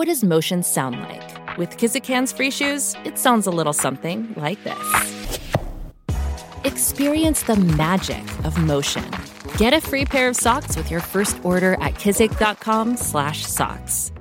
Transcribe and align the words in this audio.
What 0.00 0.08
does 0.08 0.24
motion 0.24 0.62
sound 0.62 0.98
like? 0.98 1.58
With 1.58 1.76
Kizikans 1.76 2.34
free 2.34 2.50
shoes, 2.50 2.96
it 3.04 3.18
sounds 3.18 3.46
a 3.46 3.50
little 3.50 3.74
something 3.74 4.32
like 4.34 4.58
this. 4.64 5.38
Experience 6.64 7.42
the 7.42 7.56
magic 7.76 8.24
of 8.46 8.56
motion. 8.56 9.04
Get 9.58 9.74
a 9.74 9.80
free 9.82 10.06
pair 10.06 10.30
of 10.30 10.36
socks 10.36 10.74
with 10.74 10.90
your 10.90 11.02
first 11.02 11.36
order 11.44 11.74
at 11.82 11.96
kizik.com/socks. 11.96 14.12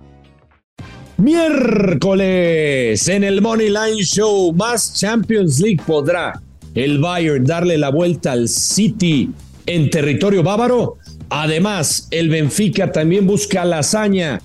Miércoles 1.18 3.08
en 3.08 3.24
el 3.24 3.40
Money 3.40 3.70
Line 3.70 4.04
Show, 4.04 4.52
más 4.52 5.00
Champions 5.00 5.62
League 5.62 5.82
podrá 5.88 6.42
el 6.76 7.00
Bayern 7.00 7.46
darle 7.46 7.78
la 7.78 7.90
vuelta 7.90 8.34
al 8.34 8.50
City 8.50 9.32
en 9.66 9.90
territorio 9.90 10.44
bávaro. 10.44 10.98
Además, 11.30 12.10
el 12.12 12.28
Benfica 12.28 12.92
también 12.92 13.26
busca 13.26 13.64
la 13.64 13.80
hazaña 13.80 14.42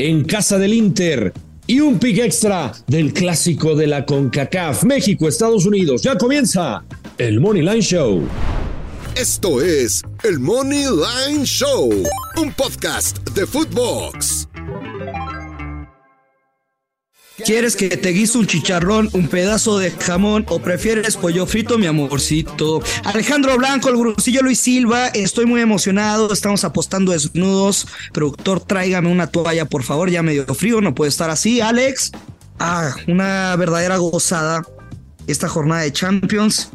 en 0.00 0.24
casa 0.24 0.56
del 0.56 0.72
Inter 0.72 1.30
y 1.66 1.80
un 1.80 1.98
pick 1.98 2.18
extra 2.18 2.72
del 2.86 3.12
clásico 3.12 3.74
de 3.74 3.86
la 3.86 4.06
CONCACAF, 4.06 4.84
México, 4.84 5.28
Estados 5.28 5.66
Unidos. 5.66 6.02
Ya 6.02 6.16
comienza 6.16 6.82
el 7.18 7.38
Money 7.38 7.60
Line 7.60 7.82
Show. 7.82 8.22
Esto 9.14 9.60
es 9.60 10.02
el 10.24 10.38
Money 10.38 10.84
Line 10.84 11.44
Show, 11.44 11.90
un 12.40 12.52
podcast 12.54 13.18
de 13.30 13.46
Footbox. 13.46 14.49
¿Quieres 17.44 17.76
que 17.76 17.88
te 17.96 18.10
guise 18.10 18.38
un 18.38 18.46
chicharrón, 18.46 19.08
un 19.12 19.28
pedazo 19.28 19.78
de 19.78 19.90
jamón 19.90 20.44
o 20.48 20.60
prefieres 20.60 21.16
pollo 21.16 21.46
frito, 21.46 21.78
mi 21.78 21.86
amorcito? 21.86 22.82
Alejandro 23.04 23.56
Blanco, 23.56 23.88
el 23.88 23.96
gurusillo 23.96 24.42
Luis 24.42 24.60
Silva, 24.60 25.08
estoy 25.08 25.46
muy 25.46 25.60
emocionado, 25.60 26.32
estamos 26.32 26.64
apostando 26.64 27.12
desnudos. 27.12 27.86
Productor, 28.12 28.60
tráigame 28.60 29.10
una 29.10 29.26
toalla, 29.26 29.64
por 29.64 29.82
favor, 29.82 30.10
ya 30.10 30.22
medio 30.22 30.46
frío, 30.54 30.80
no 30.80 30.94
puede 30.94 31.08
estar 31.08 31.30
así. 31.30 31.60
Alex, 31.60 32.12
ah, 32.58 32.94
una 33.06 33.56
verdadera 33.56 33.96
gozada 33.96 34.62
esta 35.26 35.48
jornada 35.48 35.82
de 35.82 35.92
Champions. 35.92 36.70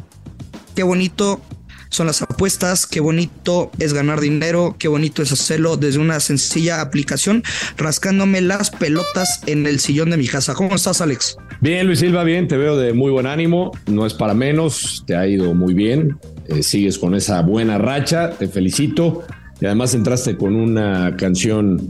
Qué 0.74 0.82
bonito 0.82 1.40
son 1.88 2.06
las 2.06 2.22
apuestas, 2.22 2.86
qué 2.86 3.00
bonito 3.00 3.70
es 3.78 3.92
ganar 3.92 4.20
dinero, 4.20 4.76
qué 4.78 4.88
bonito 4.88 5.22
es 5.22 5.32
hacerlo 5.32 5.76
desde 5.76 5.98
una 5.98 6.20
sencilla 6.20 6.80
aplicación, 6.80 7.42
rascándome 7.76 8.40
las 8.40 8.70
pelotas 8.70 9.40
en 9.46 9.66
el 9.66 9.80
sillón 9.80 10.10
de 10.10 10.16
mi 10.16 10.26
casa. 10.26 10.54
¿Cómo 10.54 10.74
estás, 10.74 11.00
Alex? 11.00 11.36
Bien, 11.60 11.86
Luis 11.86 12.00
Silva, 12.00 12.24
bien, 12.24 12.48
te 12.48 12.56
veo 12.56 12.76
de 12.76 12.92
muy 12.92 13.10
buen 13.10 13.26
ánimo, 13.26 13.72
no 13.86 14.04
es 14.06 14.14
para 14.14 14.34
menos, 14.34 15.04
te 15.06 15.16
ha 15.16 15.26
ido 15.26 15.54
muy 15.54 15.74
bien, 15.74 16.18
eh, 16.48 16.62
sigues 16.62 16.98
con 16.98 17.14
esa 17.14 17.40
buena 17.42 17.78
racha, 17.78 18.30
te 18.30 18.48
felicito, 18.48 19.22
y 19.60 19.66
además 19.66 19.94
entraste 19.94 20.36
con 20.36 20.54
una 20.54 21.16
canción 21.16 21.88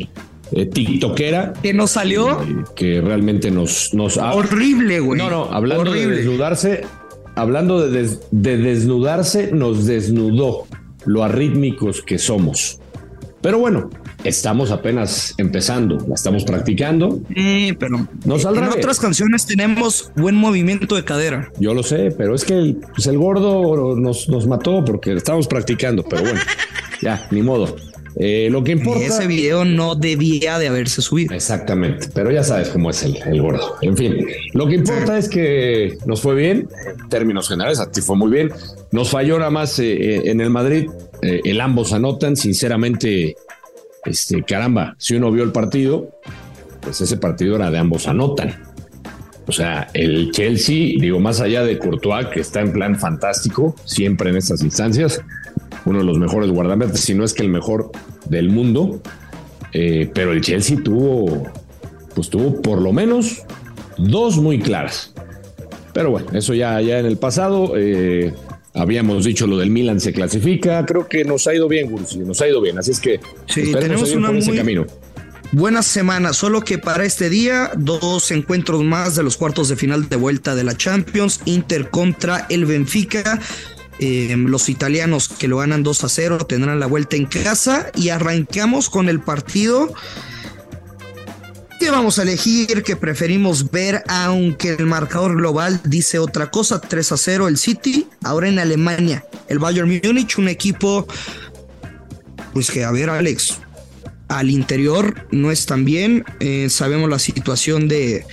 eh, 0.53 0.67
tiktokera. 0.67 1.53
Que 1.61 1.75
nos 1.75 1.91
salió. 1.91 2.41
eh, 2.43 2.47
que 2.77 3.01
realmente 3.01 3.51
nos... 3.51 3.93
nos 3.93 4.17
ha- 4.19 4.35
Horrible, 4.35 5.01
güey. 5.01 5.19
No, 5.19 5.29
no, 5.29 5.45
hablando 5.53 5.85
de 5.85 5.91
Horrible. 5.91 6.17
desnudarse, 6.19 6.83
hablando 7.37 7.81
de, 7.87 7.97
des- 8.03 8.21
de 8.33 8.57
desnudarse, 8.59 9.53
nos 9.53 9.87
desnudó 9.87 10.67
lo 11.05 11.23
arrítmicos 11.23 12.03
que 12.03 12.19
somos. 12.19 12.81
Pero 13.41 13.61
bueno, 13.61 13.91
estamos 14.25 14.73
apenas 14.73 15.33
empezando, 15.39 15.99
la 16.09 16.15
estamos 16.17 16.43
practicando. 16.45 17.21
Sí, 17.33 17.77
pero 17.79 18.09
No 18.25 18.39
saldrá 18.41 18.67
en 18.67 18.73
otras 18.73 18.99
canciones 18.99 19.47
tenemos 19.47 20.11
buen 20.17 20.35
movimiento 20.35 20.97
de 20.97 21.05
cadera. 21.05 21.53
Yo 21.61 21.73
lo 21.73 21.85
sé, 21.85 22.13
pero 22.17 22.35
es 22.35 22.45
que 22.45 22.55
el, 22.55 22.79
pues 22.95 23.07
el 23.07 23.19
gordo 23.19 23.95
nos, 23.95 24.29
nos 24.29 24.49
mató 24.49 24.85
porque 24.85 25.13
estábamos 25.13 25.47
practicando. 25.47 26.03
Pero 26.03 26.23
bueno, 26.23 26.41
ya, 27.01 27.29
ni 27.31 27.43
modo. 27.43 27.77
Eh, 28.19 28.49
lo 28.51 28.65
que 28.65 28.73
importa. 28.73 29.05
Ese 29.05 29.27
video 29.27 29.65
no 29.67 29.95
debía 29.95 30.59
de 30.59 30.69
haberse 30.69 31.03
subido. 31.03 31.35
Exactamente, 31.35 32.09
pero 32.15 32.31
ya 32.31 32.43
sabes 32.43 32.69
cómo 32.71 32.89
es 32.89 33.03
el, 33.03 33.19
el 33.27 33.43
gordo. 33.43 33.77
En 33.83 33.95
fin, 33.97 34.27
lo 34.55 34.67
que 34.67 34.77
importa 34.77 35.19
es 35.19 35.29
que 35.29 35.99
nos 36.07 36.23
fue 36.23 36.35
bien, 36.35 36.69
en 36.99 37.09
términos 37.11 37.49
generales, 37.49 37.79
a 37.79 37.91
ti 37.91 38.01
fue 38.01 38.17
muy 38.17 38.31
bien. 38.31 38.51
Nos 38.91 39.11
falló 39.11 39.39
nada 39.39 39.51
más 39.51 39.79
eh, 39.79 39.93
eh, 39.93 40.23
en 40.31 40.41
el 40.41 40.49
Madrid, 40.49 40.89
eh, 41.21 41.43
el 41.45 41.61
ambos 41.61 41.93
anotan, 41.93 42.37
sinceramente, 42.37 43.37
este, 44.07 44.43
caramba, 44.43 44.95
si 44.99 45.15
uno 45.15 45.31
vio 45.31 45.45
el 45.45 45.53
partido, 45.53 46.09
pues 46.81 47.01
ese 47.03 47.19
partido 47.19 47.57
era 47.57 47.71
de 47.71 47.79
ambos 47.79 48.09
anotan. 48.09 48.63
O 49.47 49.53
sea, 49.53 49.89
el 49.93 50.33
Chelsea, 50.33 50.95
digo, 50.99 51.21
más 51.21 51.41
allá 51.41 51.65
de 51.65 51.79
Courtois, 51.79 52.27
que 52.29 52.41
está 52.41 52.63
en 52.63 52.73
plan 52.73 52.99
fantástico, 52.99 53.77
siempre 53.85 54.31
en 54.31 54.37
estas 54.37 54.63
instancias, 54.63 55.21
uno 55.87 56.01
de 56.01 56.05
los 56.05 56.19
mejores 56.19 56.51
guardametas, 56.51 57.01
si 57.01 57.15
no 57.15 57.25
es 57.25 57.33
que 57.33 57.43
el 57.43 57.49
mejor 57.49 57.91
del 58.29 58.51
mundo, 58.51 59.01
eh, 59.73 60.11
pero 60.15 60.33
el 60.33 60.41
Chelsea 60.43 60.77
tuvo, 60.83 61.45
pues 62.15 62.29
tuvo 62.29 62.61
por 62.61 62.81
lo 62.83 62.93
menos 62.93 63.43
dos 63.97 64.37
muy 64.37 64.59
claras. 64.59 65.13
Pero 65.95 66.11
bueno, 66.11 66.27
eso 66.35 66.53
ya, 66.53 66.79
ya 66.83 66.99
en 66.99 67.07
el 67.07 67.17
pasado. 67.17 67.73
eh, 67.77 68.35
habíamos 68.75 69.25
dicho 69.25 69.47
lo 69.47 69.57
del 69.57 69.71
Milan 69.71 70.01
se 70.01 70.13
clasifica. 70.13 70.85
Creo 70.85 71.09
que 71.09 71.25
nos 71.25 71.47
ha 71.47 71.55
ido 71.55 71.67
bien, 71.67 71.91
Gursi, 71.91 72.19
nos 72.19 72.43
ha 72.43 72.49
ido 72.49 72.61
bien. 72.61 72.79
Así 72.79 72.91
es 72.91 73.01
que 73.01 73.19
Sí, 73.47 73.73
tenemos 73.73 74.13
una 74.13 74.27
por 74.29 74.37
ese 74.37 74.49
muy- 74.51 74.59
camino. 74.59 74.85
Buena 75.53 75.81
semana, 75.83 76.33
solo 76.35 76.61
que 76.61 76.77
para 76.77 77.05
este 77.07 77.31
día, 77.31 77.71
dos 77.79 78.31
encuentros 78.33 78.83
más 78.85 79.15
de 79.15 79.23
los 79.23 79.37
cuartos 79.39 79.69
de 79.71 79.77
final 79.77 80.09
de 80.11 80.17
vuelta 80.17 80.55
de 80.57 80.65
la 80.65 80.77
Champions, 80.77 81.41
Inter 81.47 81.89
contra 81.89 82.45
el 82.51 82.67
Benfica. 82.67 83.41
Eh, 83.99 84.35
los 84.37 84.69
italianos 84.69 85.29
que 85.29 85.49
lo 85.49 85.59
ganan 85.59 85.83
2 85.83 86.05
a 86.05 86.09
0 86.09 86.39
tendrán 86.47 86.81
la 86.81 86.87
vuelta 86.87 87.17
en 87.17 87.27
casa 87.27 87.91
y 87.95 88.11
arrancamos 88.11 88.91
con 88.91 89.09
el 89.09 89.21
partido 89.21 89.93
que 91.79 91.91
vamos 91.91 92.19
a 92.19 92.23
elegir, 92.23 92.83
que 92.83 92.97
preferimos 92.97 93.71
ver, 93.71 94.03
aunque 94.09 94.71
el 94.71 94.87
marcador 94.87 95.37
global 95.37 95.81
dice 95.85 96.19
otra 96.19 96.51
cosa, 96.51 96.81
3 96.81 97.13
a 97.13 97.17
0 97.17 97.49
el 97.49 97.59
City, 97.59 98.07
ahora 98.23 98.49
en 98.49 98.59
Alemania, 98.59 99.25
el 99.49 99.59
Bayern 99.59 99.89
Múnich, 100.03 100.39
un 100.39 100.49
equipo, 100.49 101.07
pues 102.53 102.71
que 102.71 102.85
a 102.85 102.91
ver 102.91 103.11
Alex, 103.11 103.59
al 104.29 104.51
interior 104.51 105.27
no 105.31 105.51
están 105.51 105.85
bien. 105.85 106.25
Eh, 106.41 106.69
sabemos 106.71 107.11
la 107.11 107.19
situación 107.19 107.89
de, 107.89 108.27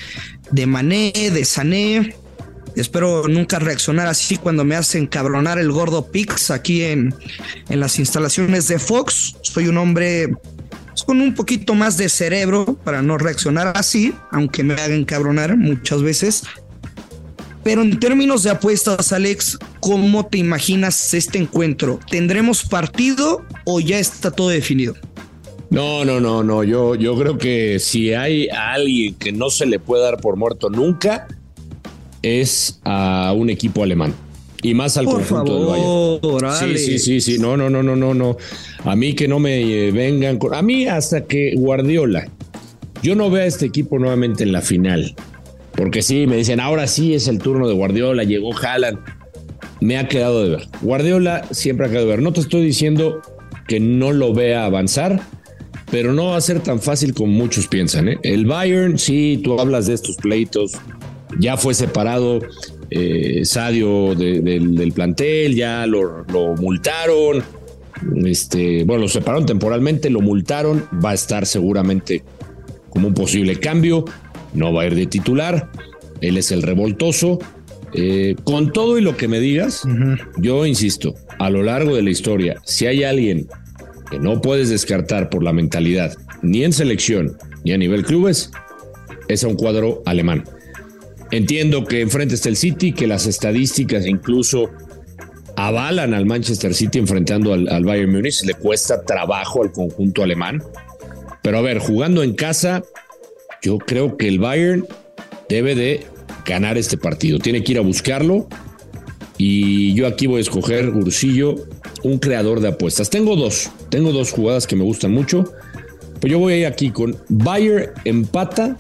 de 0.52 0.66
Mané, 0.66 1.12
de 1.12 1.46
Sané. 1.46 2.16
Espero 2.76 3.28
nunca 3.28 3.60
reaccionar 3.60 4.08
así 4.08 4.38
cuando 4.38 4.64
me 4.64 4.76
hacen 4.76 5.08
cabronar 5.08 5.60
el 5.60 5.72
gordo 5.72 6.12
Pix 6.12 6.52
aquí 6.52 6.84
en, 6.84 7.14
en 7.70 7.80
las 7.80 8.00
instalaciones 8.00 8.68
de 8.68 8.80
Fox. 8.80 9.36
Soy 9.42 9.68
un 9.68 9.78
hombre 9.78 10.30
con 11.06 11.22
un 11.22 11.34
poquito 11.34 11.76
más 11.76 11.98
de 11.98 12.10
cerebro 12.10 12.78
para 12.84 13.02
no 13.02 13.18
reaccionar 13.18 13.74
así, 13.76 14.14
aunque 14.32 14.64
me 14.64 14.76
hagan 14.76 15.06
cabronar 15.06 15.58
muchas 15.58 16.02
veces. 16.02 16.44
Pero 17.64 17.82
en 17.82 18.00
términos 18.00 18.44
de 18.44 18.52
apuestas, 18.52 19.14
Alex, 19.14 19.58
¿cómo 19.80 20.26
te 20.26 20.38
imaginas 20.38 21.14
este 21.14 21.38
encuentro? 21.38 22.00
¿Tendremos 22.10 22.64
partido 22.64 23.46
o 23.66 23.80
ya 23.80 24.00
está 24.00 24.32
todo 24.32 24.50
definido? 24.50 24.96
No, 25.70 26.04
no, 26.06 26.20
no, 26.20 26.44
no. 26.44 26.64
Yo, 26.64 26.96
yo 26.96 27.18
creo 27.18 27.38
que 27.38 27.80
si 27.80 28.14
hay 28.14 28.50
a 28.50 28.74
alguien 28.74 29.16
que 29.16 29.32
no 29.32 29.50
se 29.50 29.66
le 29.66 29.80
puede 29.80 30.04
dar 30.04 30.18
por 30.18 30.36
muerto 30.36 30.70
nunca, 30.70 31.28
es 32.24 32.80
a 32.84 33.34
un 33.38 33.52
equipo 33.52 33.84
alemán. 33.84 34.16
Y 34.64 34.74
más 34.74 34.98
al 34.98 35.06
Por 35.06 35.16
conjunto 35.16 35.58
del 35.58 35.68
favor, 35.68 36.42
Bayern. 36.42 36.78
Sí, 36.78 36.98
sí, 36.98 37.00
sí, 37.00 37.22
sí. 37.22 37.38
No, 37.38 37.58
no, 37.58 37.70
no, 37.70 37.84
no, 37.84 37.96
no, 37.96 38.14
no. 38.14 38.38
A 38.86 38.96
mí 38.96 39.14
que 39.14 39.28
no 39.28 39.38
me 39.40 39.62
eh, 39.62 39.92
vengan 39.92 40.38
con. 40.38 40.56
A 40.56 40.62
mí 40.62 40.88
hasta 40.88 41.26
que 41.26 41.54
Guardiola, 41.56 42.30
yo 43.04 43.16
no 43.16 43.30
veo 43.30 43.44
a 43.44 43.46
este 43.46 43.66
equipo 43.66 44.00
nuevamente 44.00 44.44
en 44.44 44.54
la 44.54 44.62
final. 44.62 45.14
Porque 45.76 46.02
sí, 46.02 46.28
me 46.28 46.38
dicen, 46.38 46.60
ahora 46.60 46.88
sí 46.88 47.14
es 47.14 47.28
el 47.28 47.40
turno 47.40 47.68
de 47.68 47.74
Guardiola, 47.74 48.24
llegó 48.24 48.56
Haaland. 48.56 49.00
Me 49.82 49.98
ha 49.98 50.08
quedado 50.08 50.44
de 50.44 50.50
ver. 50.52 50.68
Guardiola 50.82 51.46
siempre 51.52 51.88
ha 51.88 51.90
quedado 51.90 52.06
de 52.06 52.12
ver. 52.12 52.22
No 52.22 52.32
te 52.32 52.40
estoy 52.40 52.64
diciendo 52.64 53.22
que 53.68 53.80
no 53.82 54.14
lo 54.14 54.34
vea 54.34 54.66
avanzar, 54.66 55.22
pero 55.92 56.14
no 56.14 56.28
va 56.28 56.38
a 56.38 56.42
ser 56.42 56.62
tan 56.62 56.80
fácil 56.80 57.14
como 57.14 57.34
muchos 57.34 57.68
piensan. 57.68 58.08
¿eh? 58.08 58.18
El 58.24 58.46
Bayern, 58.46 58.98
sí, 58.98 59.42
tú 59.44 59.60
hablas 59.60 59.88
de 59.88 59.96
estos 59.96 60.16
pleitos, 60.18 60.74
ya 61.40 61.58
fue 61.58 61.74
separado 61.74 62.40
eh, 62.90 63.42
Sadio 63.46 64.16
de- 64.16 64.42
del, 64.42 64.76
del 64.76 64.92
plantel, 64.92 65.56
ya 65.56 65.86
lo, 65.88 66.24
lo 66.26 66.56
multaron, 66.56 67.44
este, 68.26 68.84
bueno, 68.84 69.04
lo 69.04 69.08
separaron 69.08 69.46
temporalmente, 69.46 70.10
lo 70.10 70.22
multaron, 70.22 70.86
va 71.04 71.12
a 71.12 71.14
estar 71.14 71.46
seguramente 71.46 72.24
como 72.90 73.08
un 73.08 73.14
posible 73.14 73.58
cambio. 73.60 74.06
No 74.54 74.72
va 74.74 74.84
a 74.84 74.86
ir 74.86 74.96
de 74.96 75.08
titular. 75.08 75.70
Él 76.22 76.38
es 76.38 76.52
el 76.52 76.62
revoltoso. 76.62 77.40
Eh, 77.96 78.36
con 78.44 78.72
todo 78.74 78.98
y 78.98 79.02
lo 79.02 79.16
que 79.18 79.28
me 79.28 79.40
digas, 79.40 79.84
yo 80.38 80.66
insisto, 80.66 81.14
a 81.40 81.50
lo 81.52 81.62
largo 81.64 81.96
de 81.96 82.02
la 82.02 82.10
historia, 82.10 82.60
si 82.66 82.88
hay 82.88 83.04
alguien 83.04 83.48
que 84.10 84.18
no 84.20 84.42
puedes 84.42 84.70
descartar 84.70 85.30
por 85.30 85.44
la 85.44 85.54
mentalidad, 85.54 86.16
ni 86.42 86.64
en 86.64 86.74
selección, 86.74 87.38
ni 87.64 87.72
a 87.72 87.78
nivel 87.78 88.04
clubes, 88.04 88.50
es 89.28 89.44
a 89.44 89.48
un 89.48 89.56
cuadro 89.56 90.02
alemán. 90.08 90.44
Entiendo 91.34 91.84
que 91.84 92.00
enfrente 92.02 92.36
está 92.36 92.50
el 92.50 92.58
City, 92.58 92.92
que 92.92 93.08
las 93.08 93.26
estadísticas 93.26 94.06
incluso 94.06 94.70
avalan 95.56 96.14
al 96.14 96.28
Manchester 96.28 96.76
City 96.76 97.00
enfrentando 97.00 97.54
al, 97.54 97.68
al 97.70 97.84
Bayern 97.84 98.12
Múnich. 98.12 98.44
Le 98.44 98.54
cuesta 98.54 99.02
trabajo 99.02 99.64
al 99.64 99.72
conjunto 99.72 100.22
alemán. 100.22 100.62
Pero 101.42 101.58
a 101.58 101.62
ver, 101.62 101.80
jugando 101.80 102.22
en 102.22 102.36
casa, 102.36 102.84
yo 103.64 103.80
creo 103.80 104.16
que 104.16 104.28
el 104.28 104.38
Bayern 104.38 104.86
debe 105.50 105.74
de 105.74 106.06
ganar 106.46 106.78
este 106.78 107.00
partido. 107.00 107.40
Tiene 107.40 107.64
que 107.64 107.72
ir 107.72 107.78
a 107.80 107.82
buscarlo. 107.82 108.48
Y 109.40 109.96
yo 109.96 110.06
aquí 110.06 110.28
voy 110.28 110.38
a 110.38 110.42
escoger, 110.42 110.90
Ursillo, 110.90 111.56
un 112.04 112.20
creador 112.20 112.60
de 112.60 112.68
apuestas. 112.68 113.10
Tengo 113.10 113.36
dos. 113.36 113.72
Tengo 113.90 114.12
dos 114.12 114.32
jugadas 114.32 114.68
que 114.68 114.76
me 114.76 114.84
gustan 114.84 115.12
mucho. 115.12 115.52
Pues 116.22 116.30
yo 116.32 116.38
voy 116.38 116.54
a 116.54 116.58
ir 116.58 116.66
aquí 116.68 116.92
con 116.92 117.18
Bayern 117.28 117.90
empata. 118.06 118.78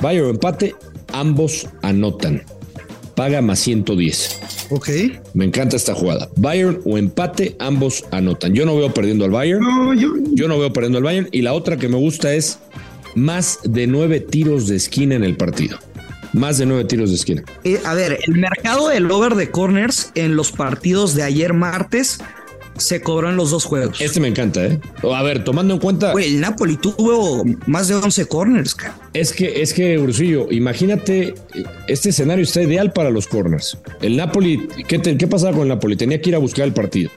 Bayern 0.00 0.30
empate. 0.30 0.74
Ambos 1.12 1.66
anotan. 1.82 2.42
Paga 3.14 3.42
más 3.42 3.58
110. 3.60 4.68
Ok. 4.70 4.88
Me 5.34 5.44
encanta 5.44 5.76
esta 5.76 5.94
jugada. 5.94 6.28
Bayern 6.36 6.80
o 6.84 6.98
empate, 6.98 7.56
ambos 7.58 8.04
anotan. 8.12 8.54
Yo 8.54 8.64
no 8.64 8.76
veo 8.76 8.94
perdiendo 8.94 9.24
al 9.24 9.32
Bayern. 9.32 9.60
No, 9.60 9.94
yo, 9.94 10.12
Yo 10.34 10.46
no 10.46 10.58
veo 10.58 10.72
perdiendo 10.72 10.98
al 10.98 11.04
Bayern. 11.04 11.28
Y 11.32 11.42
la 11.42 11.52
otra 11.52 11.76
que 11.76 11.88
me 11.88 11.96
gusta 11.96 12.32
es 12.32 12.58
más 13.14 13.58
de 13.64 13.86
nueve 13.86 14.20
tiros 14.20 14.68
de 14.68 14.76
esquina 14.76 15.14
en 15.16 15.24
el 15.24 15.36
partido. 15.36 15.78
Más 16.32 16.58
de 16.58 16.66
nueve 16.66 16.84
tiros 16.84 17.10
de 17.10 17.16
esquina. 17.16 17.42
Eh, 17.64 17.80
a 17.84 17.94
ver, 17.94 18.18
el 18.26 18.34
mercado 18.36 18.88
del 18.88 19.10
over 19.10 19.34
de 19.34 19.50
corners 19.50 20.12
en 20.14 20.36
los 20.36 20.52
partidos 20.52 21.14
de 21.14 21.22
ayer 21.22 21.54
martes 21.54 22.20
se 22.78 23.00
cobró 23.02 23.28
en 23.30 23.36
los 23.36 23.50
dos 23.50 23.64
juegos. 23.64 24.00
Este 24.00 24.18
me 24.20 24.28
encanta, 24.28 24.64
¿eh? 24.66 24.80
A 25.14 25.22
ver, 25.22 25.44
tomando 25.44 25.74
en 25.74 25.80
cuenta. 25.80 26.12
Güey, 26.12 26.34
el 26.34 26.40
Napoli 26.40 26.76
tuvo 26.76 27.44
más 27.66 27.88
de 27.88 27.94
11 27.96 28.26
corners, 28.26 28.74
cara. 28.74 28.96
Es 29.12 29.32
que, 29.32 29.60
es 29.62 29.72
que, 29.74 29.98
Ursillo, 29.98 30.50
imagínate, 30.50 31.34
este 31.88 32.10
escenario 32.10 32.44
está 32.44 32.62
ideal 32.62 32.92
para 32.92 33.10
los 33.10 33.26
corners. 33.26 33.78
El 34.00 34.16
Napoli, 34.16 34.68
¿qué, 34.86 34.98
te- 34.98 35.16
qué 35.16 35.26
pasaba 35.26 35.52
con 35.52 35.62
el 35.62 35.68
Napoli? 35.68 35.96
Tenía 35.96 36.20
que 36.20 36.30
ir 36.30 36.36
a 36.36 36.38
buscar 36.38 36.64
el 36.66 36.72
partido. 36.72 37.10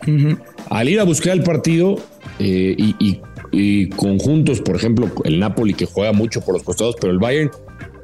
Al 0.70 0.90
ir 0.90 1.00
a 1.00 1.04
buscar 1.04 1.34
el 1.34 1.44
partido 1.44 1.96
eh, 2.40 2.76
y, 2.78 2.96
y- 3.00 3.22
y 3.54 3.90
conjuntos, 3.90 4.62
por 4.62 4.76
ejemplo, 4.78 5.12
el 5.26 5.38
Napoli 5.40 5.74
que 5.74 5.86
juega 5.86 6.14
mucho 6.14 6.40
por 6.42 6.54
los 6.54 6.64
costados, 6.64 6.96
pero 7.02 7.12
el 7.12 7.20
Bayern, 7.20 7.52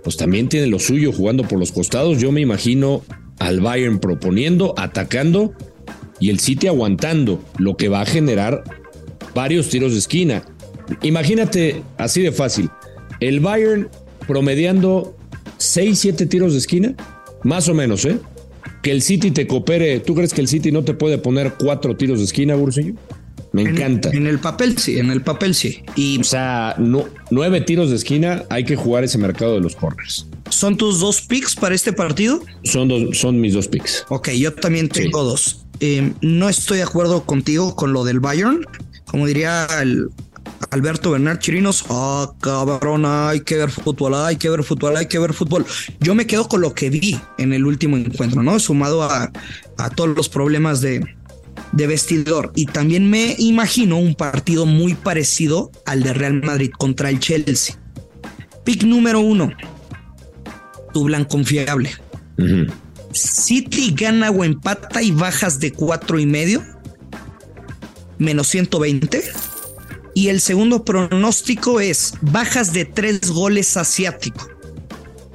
pues 0.04 0.18
también 0.18 0.50
tiene 0.50 0.68
lo 0.68 0.78
suyo 0.80 1.12
jugando 1.14 1.44
por 1.48 1.58
los 1.58 1.72
costados. 1.72 2.20
Yo 2.20 2.32
me 2.34 2.42
imagino 2.42 3.02
al 3.40 3.62
Bayern 3.62 4.00
proponiendo, 4.00 4.74
atacando 4.78 5.54
y 6.20 6.30
el 6.30 6.40
City 6.40 6.68
aguantando, 6.68 7.44
lo 7.58 7.78
que 7.78 7.90
va 7.90 8.02
a 8.02 8.06
generar 8.06 8.64
varios 9.36 9.70
tiros 9.70 9.92
de 9.94 10.00
esquina. 10.00 10.44
Imagínate 11.02 11.84
así 11.98 12.22
de 12.22 12.32
fácil. 12.32 12.70
El 13.20 13.40
Bayern 13.40 13.90
promediando 14.28 15.16
6, 15.58 15.98
7 15.98 16.26
tiros 16.28 16.54
de 16.54 16.60
esquina, 16.60 16.96
más 17.44 17.68
o 17.70 17.74
menos, 17.74 18.06
¿eh? 18.06 18.20
Que 18.84 18.92
el 18.92 19.02
City 19.02 19.32
te 19.32 19.48
coopere. 19.48 20.00
¿Tú 20.00 20.16
crees 20.16 20.34
que 20.34 20.42
el 20.42 20.48
City 20.48 20.72
no 20.72 20.84
te 20.84 20.94
puede 20.94 21.18
poner 21.18 21.54
cuatro 21.60 21.96
tiros 21.98 22.20
de 22.20 22.26
esquina, 22.26 22.56
Bursillo? 22.56 22.94
Me 23.54 23.62
En- 23.64 23.70
encanta. 23.70 24.10
En, 24.12 24.28
el 24.28 24.40
papel 24.40 24.78
sí, 24.78 25.00
en 25.00 25.10
el 25.10 25.22
papel 25.22 25.56
sí. 25.56 25.82
Y 25.96 26.20
O 26.20 26.24
sea, 26.24 26.76
no, 26.78 27.06
nueve 27.32 27.62
tiros 27.62 27.90
de 27.90 27.96
esquina, 27.96 28.44
hay 28.50 28.66
que 28.66 28.76
jugar 28.76 29.04
ese 29.04 29.18
mercado 29.18 29.56
de 29.56 29.62
los 29.62 29.76
corners. 29.76 30.28
son 30.50 30.78
tus 30.78 31.00
dos 31.00 31.22
picks 31.22 31.56
para 31.56 31.74
este 31.74 31.94
partido. 31.94 32.42
Son, 32.64 32.88
dos, 32.88 33.18
son 33.18 33.40
mis 33.42 33.54
dos 33.54 33.68
picks. 33.68 34.06
Ok, 34.10 34.30
yo 34.32 34.54
también 34.54 34.90
tengo 34.90 35.24
dos. 35.24 35.66
Eh, 35.80 36.14
no 36.22 36.50
estoy 36.50 36.78
de 36.78 36.84
acuerdo 36.84 37.24
contigo 37.24 37.76
con 37.76 37.94
lo 37.94 38.04
del 38.04 38.20
Bayern. 38.20 38.66
Como 39.06 39.26
diría 39.26 39.68
Alberto 40.72 41.12
Bernard 41.12 41.40
Chirinos, 41.40 41.86
ah, 41.90 42.34
cabrón, 42.42 43.06
hay 43.06 43.42
que 43.42 43.58
ver 43.58 43.70
fútbol, 43.70 44.16
hay 44.16 44.36
que 44.36 44.50
ver 44.50 44.64
fútbol, 44.64 44.98
hay 44.98 45.06
que 45.06 45.20
ver 45.20 45.34
fútbol. 45.34 45.66
Yo 46.00 46.16
me 46.16 46.28
quedo 46.28 46.48
con 46.48 46.62
lo 46.62 46.74
que 46.74 46.90
vi 46.90 47.20
en 47.38 47.54
el 47.54 47.66
último 47.66 47.98
encuentro, 47.98 48.44
¿no? 48.44 48.60
Sumado 48.60 49.04
a, 49.04 49.32
todos 49.96 50.16
los 50.16 50.30
problemas 50.30 50.82
de, 50.82 51.06
vestidor. 51.74 52.52
Y 52.56 52.66
también 52.66 53.10
me 53.10 53.36
imagino 53.38 53.98
un 53.98 54.16
partido 54.16 54.66
muy 54.66 54.94
parecido 54.94 55.72
al 55.86 56.04
de 56.04 56.14
Real 56.14 56.42
Madrid 56.42 56.72
contra 56.78 57.10
el 57.10 57.20
Chelsea. 57.20 57.76
Pick 58.64 58.84
número 58.84 59.20
uno. 59.20 59.52
Tu 60.94 61.04
blanco 61.04 61.30
confiable. 61.30 61.92
Ujú. 62.38 62.68
City 63.22 63.94
gana 63.96 64.30
o 64.32 64.44
empata 64.44 65.02
y 65.02 65.12
bajas 65.12 65.60
de 65.60 65.72
cuatro 65.72 66.20
y 66.20 66.26
medio, 66.26 66.64
menos 68.18 68.48
120. 68.48 69.24
Y 70.14 70.30
el 70.30 70.42
segundo 70.42 70.84
pronóstico 70.84 71.80
es 71.80 72.14
bajas 72.22 72.74
de 72.74 72.86
tres 72.86 73.30
goles 73.30 73.78
asiático. 73.78 74.50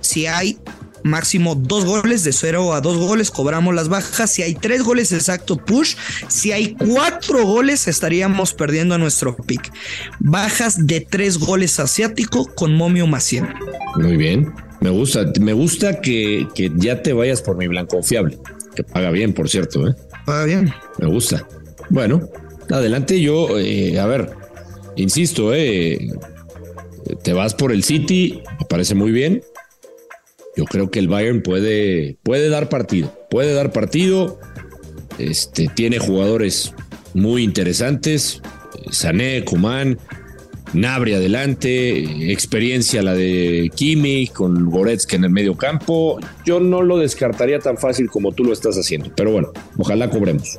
Si 0.00 0.26
hay 0.26 0.58
máximo 1.04 1.54
dos 1.54 1.84
goles, 1.84 2.24
de 2.24 2.32
cero 2.32 2.72
a 2.74 2.80
dos 2.80 2.96
goles, 2.98 3.30
cobramos 3.30 3.74
las 3.74 3.88
bajas. 3.88 4.30
Si 4.30 4.42
hay 4.42 4.54
tres 4.54 4.82
goles, 4.82 5.12
exacto, 5.12 5.56
push. 5.56 5.94
Si 6.28 6.52
hay 6.52 6.74
cuatro 6.74 7.44
goles, 7.44 7.88
estaríamos 7.88 8.54
perdiendo 8.54 8.98
nuestro 8.98 9.36
pick. 9.36 9.72
Bajas 10.18 10.86
de 10.86 11.00
tres 11.00 11.38
goles 11.38 11.78
asiático 11.78 12.46
con 12.54 12.74
momio 12.74 13.06
más 13.06 13.24
100. 13.24 13.54
Muy 13.96 14.16
bien. 14.16 14.52
Me 14.82 14.90
gusta, 14.90 15.32
me 15.40 15.52
gusta 15.52 16.00
que, 16.00 16.48
que 16.56 16.72
ya 16.74 17.02
te 17.02 17.12
vayas 17.12 17.40
por 17.40 17.56
mi 17.56 17.68
blanco 17.68 17.96
confiable, 17.96 18.36
que 18.74 18.82
paga 18.82 19.12
bien, 19.12 19.32
por 19.32 19.48
cierto, 19.48 19.86
¿eh? 19.86 19.94
Va 20.28 20.44
bien. 20.44 20.72
Me 20.98 21.06
gusta. 21.06 21.46
Bueno, 21.88 22.28
adelante 22.68 23.20
yo, 23.20 23.60
eh, 23.60 24.00
a 24.00 24.06
ver, 24.06 24.30
insisto, 24.96 25.54
eh, 25.54 26.10
te 27.22 27.32
vas 27.32 27.54
por 27.54 27.70
el 27.70 27.84
City, 27.84 28.42
me 28.58 28.66
parece 28.66 28.96
muy 28.96 29.12
bien. 29.12 29.42
Yo 30.56 30.64
creo 30.64 30.90
que 30.90 30.98
el 30.98 31.06
Bayern 31.06 31.42
puede, 31.42 32.16
puede 32.24 32.48
dar 32.48 32.68
partido, 32.68 33.16
puede 33.30 33.54
dar 33.54 33.72
partido. 33.72 34.40
Este, 35.18 35.68
tiene 35.68 36.00
jugadores 36.00 36.74
muy 37.14 37.44
interesantes, 37.44 38.42
Sané, 38.90 39.44
Kuman, 39.44 39.96
Nabri 40.72 41.14
adelante, 41.14 42.32
experiencia 42.32 43.02
la 43.02 43.14
de 43.14 43.70
Kimi 43.74 44.28
con 44.28 44.70
Goretzka 44.70 45.16
en 45.16 45.24
el 45.24 45.30
medio 45.30 45.54
campo. 45.54 46.18
Yo 46.46 46.60
no 46.60 46.82
lo 46.82 46.98
descartaría 46.98 47.58
tan 47.58 47.76
fácil 47.76 48.08
como 48.08 48.32
tú 48.32 48.44
lo 48.44 48.52
estás 48.52 48.76
haciendo, 48.76 49.10
pero 49.14 49.32
bueno, 49.32 49.52
ojalá 49.76 50.08
cobremos. 50.08 50.58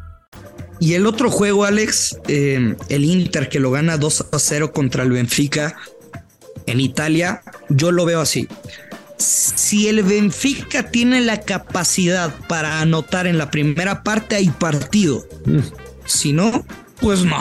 Y 0.81 0.95
el 0.95 1.05
otro 1.05 1.29
juego, 1.29 1.63
Alex, 1.63 2.17
eh, 2.27 2.75
el 2.89 3.05
Inter 3.05 3.49
que 3.49 3.59
lo 3.59 3.69
gana 3.69 3.97
2 3.97 4.25
a 4.31 4.39
0 4.39 4.73
contra 4.73 5.03
el 5.03 5.11
Benfica 5.11 5.75
en 6.65 6.79
Italia, 6.79 7.43
yo 7.69 7.91
lo 7.91 8.03
veo 8.03 8.19
así. 8.19 8.47
Si 9.17 9.87
el 9.87 10.01
Benfica 10.01 10.89
tiene 10.89 11.21
la 11.21 11.41
capacidad 11.41 12.33
para 12.47 12.81
anotar 12.81 13.27
en 13.27 13.37
la 13.37 13.51
primera 13.51 14.01
parte, 14.01 14.35
hay 14.35 14.49
partido. 14.49 15.23
Si 16.05 16.33
no, 16.33 16.65
pues 16.99 17.25
no. 17.25 17.37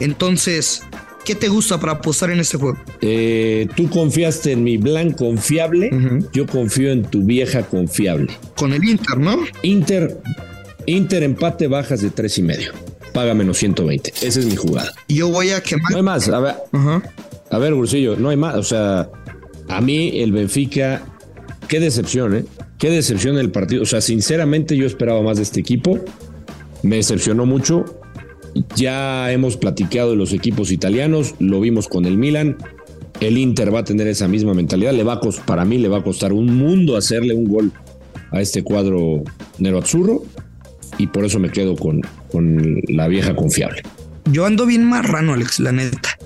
Entonces, 0.00 0.82
¿qué 1.24 1.36
te 1.36 1.46
gusta 1.46 1.78
para 1.78 1.92
apostar 1.92 2.30
en 2.30 2.40
este 2.40 2.58
juego? 2.58 2.76
Eh, 3.00 3.68
tú 3.76 3.88
confiaste 3.90 4.50
en 4.50 4.64
mi 4.64 4.76
blanco 4.76 5.26
confiable, 5.26 5.88
yo 6.32 6.48
confío 6.48 6.90
en 6.90 7.04
tu 7.04 7.22
vieja 7.22 7.62
confiable. 7.62 8.36
Con 8.56 8.72
el 8.72 8.82
Inter, 8.82 9.18
¿no? 9.18 9.38
Inter, 9.62 10.20
Inter 10.86 11.22
empate 11.22 11.68
bajas 11.68 12.00
de 12.02 12.10
tres 12.10 12.38
y 12.38 12.42
medio. 12.42 12.72
Paga 13.12 13.34
menos 13.34 13.58
120. 13.58 14.12
Esa 14.22 14.40
es 14.40 14.46
mi 14.46 14.56
jugada. 14.56 14.90
Yo 15.08 15.28
voy 15.28 15.50
a 15.50 15.62
quemar. 15.62 15.90
No 15.90 15.96
hay 15.98 16.02
más. 16.02 16.28
A 16.28 16.40
ver, 16.40 16.54
Ajá. 16.72 17.02
a 17.50 17.58
ver, 17.58 17.74
Gursillo, 17.74 18.16
no 18.16 18.30
hay 18.30 18.36
más. 18.36 18.56
O 18.56 18.62
sea, 18.62 19.10
a 19.68 19.80
mí 19.80 20.20
el 20.22 20.32
Benfica, 20.32 21.02
qué 21.68 21.78
decepción, 21.78 22.34
¿eh? 22.36 22.44
Qué 22.78 22.90
decepción 22.90 23.38
el 23.38 23.50
partido. 23.50 23.82
O 23.82 23.86
sea, 23.86 24.00
sinceramente 24.00 24.76
yo 24.76 24.86
esperaba 24.86 25.22
más 25.22 25.36
de 25.36 25.42
este 25.44 25.60
equipo. 25.60 25.98
Me 26.82 26.96
decepcionó 26.96 27.46
mucho. 27.46 27.84
Ya 28.76 29.30
hemos 29.32 29.56
platicado 29.56 30.10
de 30.10 30.16
los 30.16 30.32
equipos 30.32 30.72
italianos, 30.72 31.34
lo 31.38 31.60
vimos 31.60 31.88
con 31.88 32.04
el 32.04 32.18
Milan. 32.18 32.56
el 33.20 33.38
Inter 33.38 33.74
va 33.74 33.80
a 33.80 33.84
tener 33.84 34.08
esa 34.08 34.26
misma 34.28 34.52
mentalidad. 34.52 34.92
Le 34.92 35.04
va 35.04 35.14
a 35.14 35.20
para 35.46 35.64
mí 35.64 35.78
le 35.78 35.88
va 35.88 35.98
a 35.98 36.02
costar 36.02 36.32
un 36.32 36.54
mundo 36.56 36.96
hacerle 36.96 37.34
un 37.34 37.44
gol 37.44 37.72
a 38.30 38.40
este 38.40 38.62
cuadro 38.62 39.22
Nero 39.58 39.78
Azzurro 39.78 40.24
y 41.02 41.08
por 41.08 41.24
eso 41.24 41.40
me 41.40 41.50
quedo 41.50 41.74
con, 41.74 42.00
con 42.30 42.80
la 42.86 43.08
vieja 43.08 43.34
confiable. 43.34 43.82
Yo 44.26 44.46
ando 44.46 44.66
bien 44.66 44.84
marrano, 44.84 45.32
Alex, 45.34 45.58
la 45.58 45.72
neta. 45.72 46.16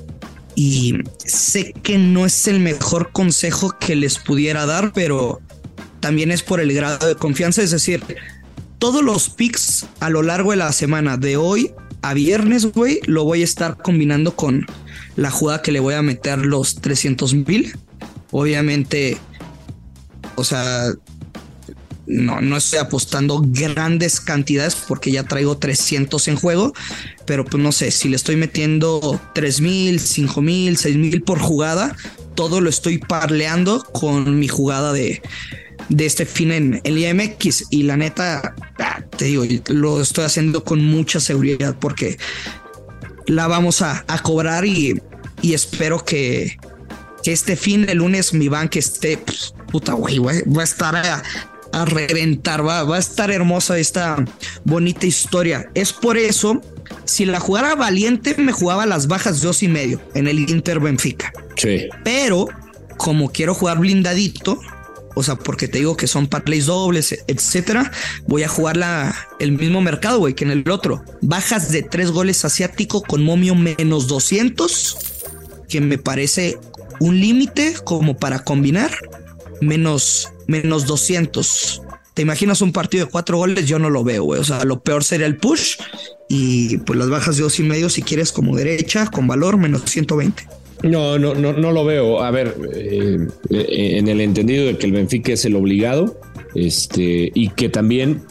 Y 0.55 0.99
sé 1.17 1.73
que 1.83 1.97
no 1.97 2.27
es 2.27 2.47
el 2.47 2.61
mejor 2.61 3.11
consejo 3.11 3.75
que 3.79 3.97
les 3.97 4.19
pudiera 4.19 4.67
dar, 4.67 4.93
pero 4.93 5.41
también 6.01 6.31
es 6.31 6.43
por 6.43 6.61
el 6.61 6.75
grado 6.75 7.09
de 7.09 7.15
confianza. 7.15 7.63
Es 7.63 7.71
decir, 7.71 8.03
todos 8.79 9.03
los 9.03 9.31
picks 9.31 9.87
a 10.01 10.11
lo 10.11 10.23
largo 10.23 10.51
de 10.51 10.59
la 10.59 10.73
semana, 10.73 11.17
de 11.17 11.39
hoy 11.39 11.73
a 12.03 12.13
viernes, 12.13 12.67
güey, 12.67 13.01
lo 13.07 13.25
voy 13.25 13.41
a 13.41 13.45
estar 13.45 13.79
combinando 13.79 14.37
con 14.37 14.67
la 15.17 15.31
jugada 15.31 15.63
que 15.63 15.73
le 15.73 15.81
voy 15.81 15.95
a 15.95 16.03
meter 16.03 16.39
los 16.45 16.77
300 16.77 17.33
mil. 17.33 17.73
Obviamente, 18.31 19.17
o 20.35 20.45
sea, 20.45 20.93
no, 22.07 22.41
no 22.41 22.57
estoy 22.57 22.79
apostando 22.79 23.43
grandes 23.45 24.21
cantidades 24.21 24.77
porque 24.77 25.11
ya 25.11 25.25
traigo 25.25 25.59
300 25.59 26.29
en 26.29 26.37
juego, 26.37 26.73
pero 27.27 27.45
pues 27.45 27.63
no 27.63 27.73
sé, 27.73 27.91
si 27.91 28.09
le 28.09 28.17
estoy 28.17 28.37
metiendo 28.37 29.21
3 29.35 29.61
mil, 29.61 30.01
5 30.01 30.43
mil, 30.43 30.77
6 30.77 30.97
mil 30.97 31.23
por 31.23 31.39
jugada, 31.39 31.97
todo 32.35 32.61
lo 32.61 32.71
estoy 32.71 32.99
parleando 32.99 33.83
con 33.93 34.39
mi 34.39 34.47
jugada 34.47 34.93
de, 34.93 35.21
de 35.89 36.07
este 36.07 36.27
fin 36.27 36.53
en 36.53 36.81
el 36.85 36.99
IMX 36.99 37.65
y 37.71 37.83
la 37.83 37.97
neta, 37.97 38.55
ah, 38.79 39.03
te 39.17 39.27
digo, 39.27 39.45
lo 39.69 40.01
estoy 40.01 40.25
haciendo 40.25 40.63
con 40.63 40.85
mucha 40.85 41.19
seguridad 41.19 41.77
porque 41.81 42.19
la 43.27 43.49
vamos 43.49 43.83
a, 43.83 44.05
cobrar 44.23 44.65
y, 44.65 45.01
y 45.43 45.55
espero 45.55 46.05
que, 46.05 46.57
que, 47.25 47.33
este 47.33 47.57
fin, 47.57 47.89
el 47.89 47.99
lunes, 47.99 48.33
mi 48.33 48.49
banca 48.49 48.79
esté, 48.79 49.19
pues, 49.19 49.55
puta 49.73 49.95
güey, 49.95 50.19
va 50.19 50.61
a 50.61 50.65
estar 50.65 50.95
a, 50.95 51.23
a 51.77 51.85
reventar, 51.85 52.67
va, 52.67 52.85
va 52.85 52.97
a 52.97 52.99
estar 52.99 53.31
hermosa 53.31 53.79
esta 53.79 54.17
bonita 54.65 55.07
historia. 55.07 55.71
Es 55.75 55.93
por 55.93 56.17
eso, 56.17 56.63
si 57.05 57.27
la 57.27 57.39
jugara 57.39 57.75
valiente, 57.75 58.35
me 58.39 58.53
jugaba 58.53 58.87
las 58.87 59.09
bajas 59.09 59.43
dos 59.43 59.63
y 59.63 59.69
medio 59.69 60.01
en 60.15 60.27
el 60.27 60.39
Inter 60.51 60.81
Benfica. 60.81 61.33
Sí. 61.57 61.87
Pero 62.03 62.49
como 62.97 63.31
quiero 63.31 63.55
jugar 63.55 63.79
blindadito, 63.79 64.59
o 65.15 65.23
sea, 65.23 65.37
porque 65.37 65.69
te 65.69 65.79
digo 65.79 65.99
que 65.99 66.07
son 66.07 66.29
parlays 66.29 66.65
dobles, 66.65 67.15
etcétera, 67.27 67.93
voy 68.27 68.43
a 68.43 68.49
jugar 68.49 68.79
la, 68.79 69.15
el 69.39 69.53
mismo 69.53 69.83
mercado, 69.83 70.19
güey, 70.19 70.35
que 70.35 70.45
en 70.45 70.53
el 70.53 70.71
otro. 70.71 71.05
Bajas 71.21 71.71
de 71.73 71.83
tres 71.83 72.11
goles 72.11 72.43
asiático 72.47 73.03
con 73.03 73.23
momio 73.23 73.55
menos 73.55 74.07
200, 74.09 74.97
que 75.69 75.83
me 75.83 75.99
parece 75.99 76.59
un 77.01 77.21
límite 77.21 77.75
como 77.85 78.17
para 78.17 78.39
combinar 78.45 78.91
menos, 79.61 80.33
menos 80.47 80.87
200. 80.87 81.83
¿Te 82.15 82.23
imaginas 82.23 82.63
un 82.63 82.73
partido 82.73 83.05
de 83.05 83.11
cuatro 83.11 83.37
goles? 83.37 83.67
Yo 83.67 83.79
no 83.79 83.91
lo 83.91 84.03
veo, 84.03 84.25
güey. 84.25 84.41
O 84.41 84.45
sea, 84.45 84.65
lo 84.65 84.81
peor 84.81 85.05
sería 85.05 85.27
el 85.27 85.37
push 85.37 85.77
y 86.29 86.79
pues 86.79 86.99
las 86.99 87.11
bajas 87.11 87.37
de 87.37 87.43
dos 87.43 87.59
y 87.61 87.63
medio 87.63 87.91
si 87.91 88.03
quieres 88.03 88.33
como 88.33 88.57
derecha 88.57 89.07
con 89.11 89.27
valor 89.27 89.59
menos 89.59 89.83
120. 89.85 90.47
No, 90.83 91.19
no, 91.19 91.35
no, 91.35 91.53
no 91.53 91.73
lo 91.73 91.85
veo. 91.85 92.23
A 92.23 92.31
ver, 92.31 92.57
eh, 92.75 93.27
eh, 93.51 93.99
en 93.99 94.09
el 94.09 94.21
entendido 94.21 94.67
de 94.67 94.77
que 94.77 94.87
el 94.87 94.93
Benfica 94.93 95.33
es 95.33 95.45
el 95.45 95.57
obligado, 95.57 96.19
este, 96.55 97.31
y 97.35 97.51
que 97.51 97.69
también 97.69 98.23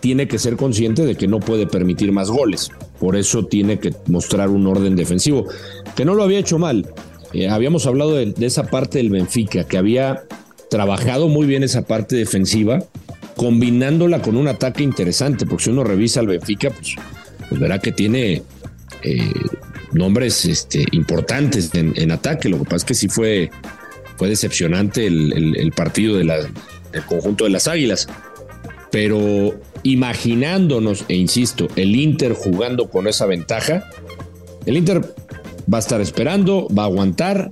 tiene 0.00 0.28
que 0.28 0.38
ser 0.38 0.56
consciente 0.56 1.04
de 1.04 1.16
que 1.16 1.26
no 1.26 1.40
puede 1.40 1.66
permitir 1.66 2.12
más 2.12 2.30
goles. 2.30 2.70
Por 3.00 3.16
eso 3.16 3.46
tiene 3.46 3.78
que 3.78 3.92
mostrar 4.06 4.50
un 4.50 4.66
orden 4.66 4.96
defensivo, 4.96 5.46
que 5.96 6.04
no 6.04 6.14
lo 6.14 6.22
había 6.22 6.38
hecho 6.38 6.58
mal. 6.58 6.92
Eh, 7.32 7.48
habíamos 7.48 7.86
hablado 7.86 8.14
de, 8.14 8.34
esa 8.40 8.64
parte 8.64 8.98
del 8.98 9.10
Benfica, 9.10 9.64
que 9.64 9.78
había 9.78 10.24
trabajado 10.70 11.28
muy 11.28 11.46
bien 11.46 11.62
esa 11.62 11.82
parte 11.82 12.16
defensiva, 12.16 12.84
combinándola 13.36 14.22
con 14.22 14.36
un 14.36 14.48
ataque 14.48 14.82
interesante, 14.82 15.46
porque 15.46 15.64
si 15.64 15.70
uno 15.70 15.84
revisa 15.84 16.20
al 16.20 16.28
Benfica, 16.28 16.70
pues, 16.70 16.96
pues 17.48 17.60
verá 17.60 17.78
que 17.78 17.92
tiene 17.92 18.42
eh, 19.02 19.32
nombres 19.92 20.44
este, 20.44 20.84
importantes 20.92 21.70
en, 21.74 22.10
ataque. 22.10 22.48
Lo 22.48 22.58
que 22.58 22.64
pasa 22.64 22.76
es 22.76 22.84
que 22.84 22.94
sí 22.94 23.08
fue, 23.08 23.50
fue 24.16 24.28
decepcionante 24.28 25.06
el, 25.06 25.72
partido 25.74 26.16
de 26.16 26.24
del 26.24 27.04
conjunto 27.06 27.44
de 27.44 27.50
las 27.50 27.68
Águilas. 27.68 28.08
Pero 28.90 29.60
imaginándonos, 29.82 31.04
e 31.08 31.14
insisto, 31.16 31.68
el 31.76 31.96
Inter 31.96 32.32
jugando 32.32 32.88
con 32.88 33.06
esa 33.06 33.26
ventaja, 33.26 33.84
el 34.66 34.76
Inter 34.76 35.00
va 35.72 35.78
a 35.78 35.80
estar 35.80 36.00
esperando, 36.00 36.68
va 36.68 36.84
a 36.84 36.86
aguantar 36.86 37.50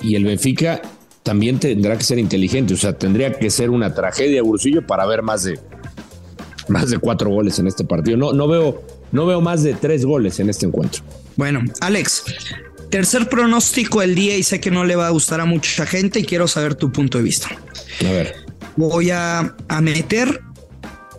y 0.00 0.14
el 0.14 0.24
Benfica 0.24 0.82
también 1.28 1.60
tendrá 1.60 1.98
que 1.98 2.04
ser 2.04 2.18
inteligente, 2.18 2.72
o 2.72 2.76
sea, 2.78 2.94
tendría 2.94 3.30
que 3.38 3.50
ser 3.50 3.68
una 3.68 3.92
tragedia, 3.92 4.42
Bursillo, 4.42 4.86
para 4.86 5.04
ver 5.04 5.20
más 5.20 5.44
de, 5.44 5.60
más 6.68 6.88
de 6.88 6.96
cuatro 6.96 7.28
goles 7.28 7.58
en 7.58 7.66
este 7.66 7.84
partido. 7.84 8.16
No, 8.16 8.32
no, 8.32 8.48
veo, 8.48 8.82
no 9.12 9.26
veo 9.26 9.42
más 9.42 9.62
de 9.62 9.74
tres 9.74 10.06
goles 10.06 10.40
en 10.40 10.48
este 10.48 10.64
encuentro. 10.64 11.02
Bueno, 11.36 11.60
Alex, 11.82 12.24
tercer 12.88 13.28
pronóstico 13.28 14.00
del 14.00 14.14
día 14.14 14.38
y 14.38 14.42
sé 14.42 14.58
que 14.58 14.70
no 14.70 14.86
le 14.86 14.96
va 14.96 15.08
a 15.08 15.10
gustar 15.10 15.42
a 15.42 15.44
mucha 15.44 15.84
gente 15.84 16.20
y 16.20 16.24
quiero 16.24 16.48
saber 16.48 16.76
tu 16.76 16.90
punto 16.90 17.18
de 17.18 17.24
vista. 17.24 17.50
A 18.00 18.10
ver. 18.10 18.34
Voy 18.78 19.10
a, 19.10 19.54
a 19.68 19.80
meter 19.82 20.40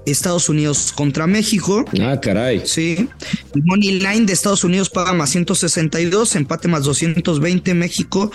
Estados 0.05 0.49
Unidos 0.49 0.91
contra 0.95 1.27
México. 1.27 1.85
Ah, 2.01 2.19
caray. 2.19 2.61
Sí. 2.65 3.09
El 3.55 3.63
money 3.63 3.99
line 3.99 4.25
de 4.25 4.33
Estados 4.33 4.63
Unidos 4.63 4.89
paga 4.89 5.13
más 5.13 5.29
162, 5.31 6.35
empate 6.35 6.67
más 6.67 6.83
220, 6.83 7.73
México 7.73 8.31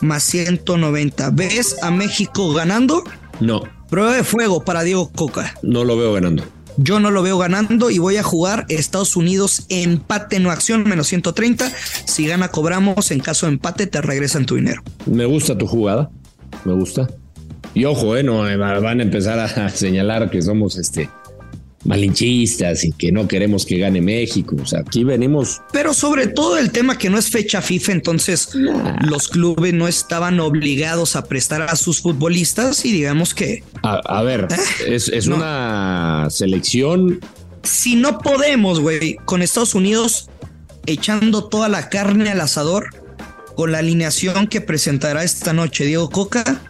más 0.00 0.22
190. 0.24 1.30
¿Ves 1.30 1.76
a 1.82 1.90
México 1.90 2.52
ganando? 2.52 3.04
No. 3.40 3.62
Prueba 3.88 4.14
de 4.14 4.24
fuego 4.24 4.64
para 4.64 4.82
Diego 4.82 5.10
Coca. 5.10 5.54
No 5.62 5.84
lo 5.84 5.96
veo 5.96 6.12
ganando. 6.12 6.44
Yo 6.80 7.00
no 7.00 7.10
lo 7.10 7.22
veo 7.22 7.38
ganando 7.38 7.90
y 7.90 7.98
voy 7.98 8.18
a 8.18 8.22
jugar 8.22 8.64
Estados 8.68 9.16
Unidos 9.16 9.64
empate 9.68 10.38
no 10.38 10.52
acción 10.52 10.88
menos 10.88 11.08
130. 11.08 11.72
Si 12.04 12.26
gana 12.26 12.48
cobramos, 12.48 13.10
en 13.10 13.18
caso 13.18 13.46
de 13.46 13.54
empate 13.54 13.88
te 13.88 14.00
regresan 14.00 14.46
tu 14.46 14.54
dinero. 14.54 14.82
Me 15.04 15.24
gusta 15.24 15.58
tu 15.58 15.66
jugada, 15.66 16.08
me 16.64 16.74
gusta. 16.74 17.08
Y 17.74 17.84
ojo, 17.84 18.16
eh, 18.16 18.22
no 18.22 18.38
van 18.38 19.00
a 19.00 19.02
empezar 19.02 19.38
a 19.38 19.68
señalar 19.70 20.30
que 20.30 20.42
somos 20.42 20.76
este 20.76 21.08
malinchistas 21.84 22.84
y 22.84 22.92
que 22.92 23.12
no 23.12 23.28
queremos 23.28 23.64
que 23.64 23.78
gane 23.78 24.00
México. 24.00 24.56
O 24.60 24.66
sea, 24.66 24.80
aquí 24.80 25.04
venimos. 25.04 25.62
Pero 25.72 25.94
sobre 25.94 26.26
todo 26.26 26.58
el 26.58 26.70
tema 26.70 26.98
que 26.98 27.10
no 27.10 27.18
es 27.18 27.30
fecha 27.30 27.62
FIFA, 27.62 27.92
entonces 27.92 28.50
los 29.08 29.28
clubes 29.28 29.72
no 29.74 29.88
estaban 29.88 30.40
obligados 30.40 31.16
a 31.16 31.24
prestar 31.24 31.62
a 31.62 31.76
sus 31.76 32.00
futbolistas 32.00 32.84
y 32.84 32.92
digamos 32.92 33.34
que. 33.34 33.62
A, 33.82 34.22
ver, 34.22 34.48
¿Eh? 34.86 34.94
es, 34.94 35.26
una 35.26 36.28
selección. 36.30 37.20
Si 37.62 37.96
no 37.96 38.18
podemos, 38.18 38.80
güey, 38.80 39.16
con 39.24 39.42
Estados 39.42 39.74
Unidos 39.74 40.28
echando 40.86 41.44
toda 41.44 41.68
la 41.68 41.88
carne 41.88 42.30
al 42.30 42.40
asador, 42.40 42.90
con 43.56 43.72
la 43.72 43.78
alineación 43.78 44.46
que 44.46 44.60
presentará 44.60 45.22
esta 45.24 45.52
noche 45.52 45.84
Diego 45.84 46.08
Coca, 46.08 46.60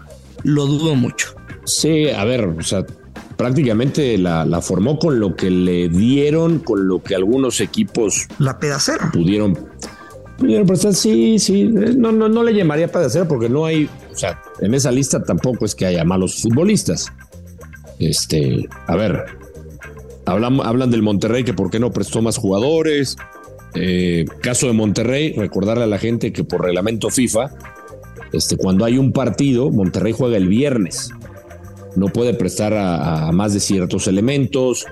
lo 0.45 0.66
dudo 0.66 0.95
mucho. 0.95 1.35
Sí, 1.64 2.09
a 2.09 2.25
ver, 2.25 2.47
o 2.47 2.62
sea, 2.62 2.85
prácticamente 3.37 4.18
la, 4.18 4.61
formó 4.62 4.99
con 4.99 5.21
lo 5.21 5.37
que 5.37 5.50
le 5.50 5.88
dieron, 5.88 6.59
con 6.59 6.88
lo 6.88 7.02
que 7.02 7.14
algunos 7.14 7.61
equipos... 7.61 8.26
La 8.38 8.59
pedacera. 8.59 9.11
Pudieron, 9.12 9.59
pudieron 10.38 10.66
prestar, 10.66 10.95
sí, 10.95 11.38
sí, 11.38 11.64
no, 11.64 12.12
no, 12.12 12.28
no 12.28 12.42
le 12.42 12.54
llamaría 12.54 12.90
pedacera 12.90 13.26
porque 13.28 13.49
no 13.49 13.64
hay, 13.66 13.88
o 14.12 14.16
sea, 14.16 14.42
en 14.61 14.75
esa 14.75 14.90
lista 14.90 15.23
tampoco 15.23 15.64
es 15.64 15.75
que 15.75 15.87
haya 15.87 16.04
malos 16.04 16.42
futbolistas. 16.42 17.12
Este, 17.99 18.68
a 18.87 18.97
ver, 18.97 19.25
hablan, 20.25 20.61
hablan 20.61 20.90
del 20.90 21.02
Monterrey 21.02 21.45
que 21.45 21.54
por 21.54 21.71
qué 21.71 21.78
no 21.78 21.92
prestó 21.92 22.23
más 22.23 22.37
jugadores. 22.38 23.16
Eh, 23.75 24.25
caso 24.40 24.66
de 24.66 24.73
Monterrey, 24.73 25.35
recordarle 25.35 25.85
a 25.85 25.87
la 25.88 25.99
gente 25.99 26.33
que 26.33 26.42
por 26.42 26.62
reglamento 26.62 27.11
FIFA, 27.11 27.50
este, 28.32 28.56
cuando 28.56 28.85
hay 28.85 28.99
un 28.99 29.12
partido, 29.12 29.70
Monterrey 29.70 30.12
juega 30.12 30.37
el 30.37 30.49
viernes 30.49 31.11
no 31.99 32.06
puede 32.06 32.35
prestar 32.35 32.75
a, 32.75 33.30
más 33.32 33.52
de 33.52 33.61
ciertos 33.61 34.06
elementos. 34.06 34.87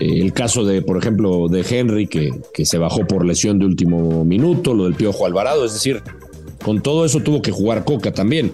Eh, 0.00 0.20
el 0.20 0.32
caso 0.32 0.64
de, 0.64 0.82
por 0.82 0.96
ejemplo, 0.96 1.48
de 1.48 1.64
Henry, 1.68 2.06
que, 2.06 2.30
que, 2.52 2.64
se 2.64 2.78
bajó 2.78 3.06
por 3.06 3.24
lesión 3.24 3.58
de 3.58 3.66
último 3.66 4.24
minuto, 4.24 4.74
lo 4.74 4.84
del 4.84 4.94
Piojo 4.94 5.26
Alvarado, 5.26 5.64
es 5.64 5.74
decir, 5.74 6.02
con 6.64 6.82
todo 6.82 7.04
eso 7.04 7.20
tuvo 7.20 7.42
que 7.42 7.50
jugar 7.50 7.84
Coca 7.84 8.12
también. 8.12 8.52